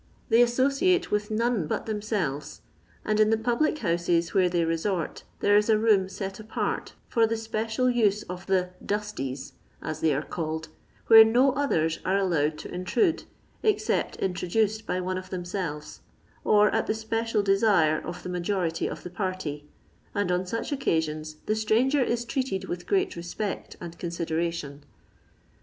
They 0.29 0.41
associate 0.41 1.11
with 1.11 1.29
none 1.29 1.67
but 1.67 1.85
them 1.85 2.01
selves; 2.01 2.61
and 3.05 3.19
in 3.19 3.29
the 3.29 3.37
public 3.37 3.77
houses 3.77 4.33
where 4.33 4.49
they 4.49 4.65
resort 4.65 5.21
there 5.41 5.55
is 5.55 5.69
a 5.69 5.77
room 5.77 6.09
set 6.09 6.39
apart 6.39 6.93
for 7.07 7.27
the 7.27 7.37
special 7.37 7.87
use 7.87 8.23
of 8.23 8.47
the" 8.47 8.71
dusties/' 8.91 9.51
ns 9.87 9.99
they 9.99 10.15
are 10.15 10.23
called, 10.23 10.69
where 11.05 11.23
no 11.23 11.51
others 11.51 11.99
are 12.03 12.17
allowed 12.17 12.57
to 12.57 12.73
intrude, 12.73 13.25
except 13.61 14.15
introduced 14.15 14.87
by 14.87 14.99
one 14.99 15.19
of 15.19 15.29
themselves, 15.29 15.99
or 16.43 16.71
at 16.71 16.87
the 16.87 16.95
special 16.95 17.43
desire 17.43 18.01
of 18.03 18.23
the 18.23 18.29
majority 18.29 18.89
of 18.89 19.03
the 19.03 19.11
party, 19.11 19.69
and 20.15 20.31
on 20.31 20.47
such 20.47 20.71
occasions 20.71 21.35
the 21.45 21.53
stranger 21.55 22.01
is 22.01 22.25
treated 22.25 22.63
with 22.65 22.87
great 22.87 23.15
respect 23.15 23.77
and 23.79 23.99
consideration. 23.99 24.83